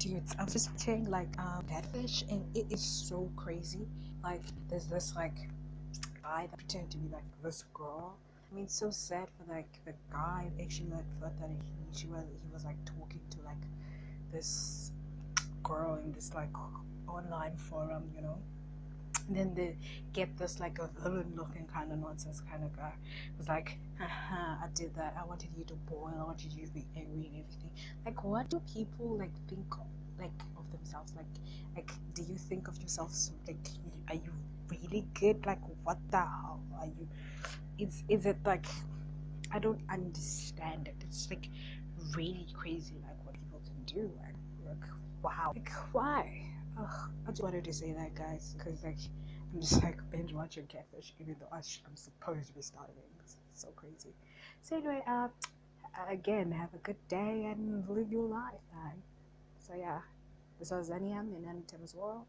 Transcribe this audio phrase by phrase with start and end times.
[0.00, 3.86] dudes i'm just watching like um catfish and it is so crazy.
[4.22, 5.36] Like there's this like
[6.22, 8.16] guy that pretended to be like this girl.
[8.50, 12.24] I mean so sad for like the guy actually like thought that he she was
[12.24, 13.62] he was like talking to like
[14.32, 14.90] this
[15.62, 16.48] girl in this like
[17.06, 18.38] online forum you know
[19.36, 19.76] then they
[20.12, 22.92] get this like a villain looking kind of nonsense kind of guy.
[23.38, 25.14] Was like i did that.
[25.20, 26.14] I wanted you to boil.
[26.18, 27.70] I wanted you to be angry and everything.
[28.04, 29.86] Like what do people like think of,
[30.18, 31.12] like of themselves?
[31.16, 31.26] Like
[31.76, 33.68] like do you think of yourself so, like
[34.08, 34.32] are you
[34.68, 35.44] really good?
[35.46, 37.08] Like what the hell are you?
[37.78, 38.66] Is is it like
[39.52, 40.96] i don't understand it.
[41.02, 41.48] It's like
[42.16, 44.34] really crazy like what people can do like,
[44.66, 44.90] like
[45.22, 45.52] wow.
[45.54, 48.96] Like why Ugh, i just wanted to say that guys because like
[49.52, 53.36] i'm just like binge watching catfish even though I i'm supposed to be starving it's
[53.54, 54.14] so crazy.
[54.62, 55.28] So anyway uh
[56.08, 59.02] again have a good day and live your life man
[59.58, 60.00] so yeah.
[60.58, 62.26] This was Zaniam in Tim's world